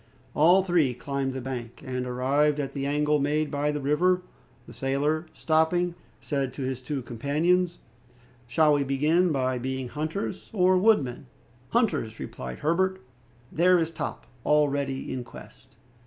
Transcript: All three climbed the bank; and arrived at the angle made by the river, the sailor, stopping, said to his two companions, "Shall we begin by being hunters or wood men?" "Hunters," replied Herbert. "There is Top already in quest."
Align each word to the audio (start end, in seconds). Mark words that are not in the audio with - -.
All 0.33 0.63
three 0.63 0.95
climbed 0.95 1.33
the 1.33 1.41
bank; 1.41 1.83
and 1.85 2.07
arrived 2.07 2.59
at 2.59 2.73
the 2.73 2.87
angle 2.87 3.19
made 3.19 3.51
by 3.51 3.71
the 3.71 3.79
river, 3.79 4.23
the 4.65 4.73
sailor, 4.73 5.27
stopping, 5.31 5.93
said 6.19 6.53
to 6.53 6.63
his 6.63 6.81
two 6.81 7.03
companions, 7.03 7.77
"Shall 8.47 8.73
we 8.73 8.83
begin 8.83 9.31
by 9.31 9.59
being 9.59 9.89
hunters 9.89 10.49
or 10.53 10.75
wood 10.75 11.03
men?" 11.03 11.27
"Hunters," 11.69 12.19
replied 12.19 12.57
Herbert. 12.65 12.99
"There 13.51 13.77
is 13.77 13.91
Top 13.91 14.25
already 14.43 15.13
in 15.13 15.23
quest." 15.23 15.75